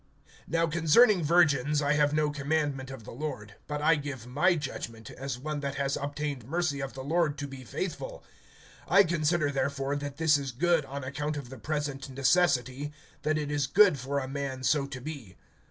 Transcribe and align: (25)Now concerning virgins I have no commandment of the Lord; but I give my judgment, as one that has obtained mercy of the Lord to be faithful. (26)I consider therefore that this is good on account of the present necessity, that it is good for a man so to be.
(25)Now 0.49 0.71
concerning 0.71 1.23
virgins 1.23 1.79
I 1.79 1.93
have 1.93 2.11
no 2.11 2.31
commandment 2.31 2.89
of 2.89 3.03
the 3.03 3.11
Lord; 3.11 3.53
but 3.67 3.83
I 3.83 3.93
give 3.93 4.25
my 4.25 4.55
judgment, 4.55 5.11
as 5.11 5.37
one 5.37 5.59
that 5.59 5.75
has 5.75 5.95
obtained 5.95 6.43
mercy 6.49 6.79
of 6.79 6.93
the 6.93 7.03
Lord 7.03 7.37
to 7.37 7.47
be 7.47 7.63
faithful. 7.63 8.23
(26)I 8.89 9.07
consider 9.07 9.51
therefore 9.51 9.95
that 9.97 10.17
this 10.17 10.39
is 10.39 10.51
good 10.51 10.85
on 10.85 11.03
account 11.03 11.37
of 11.37 11.49
the 11.51 11.59
present 11.59 12.09
necessity, 12.09 12.91
that 13.21 13.37
it 13.37 13.51
is 13.51 13.67
good 13.67 13.99
for 13.99 14.17
a 14.17 14.27
man 14.27 14.63
so 14.63 14.87
to 14.87 14.99
be. 14.99 15.37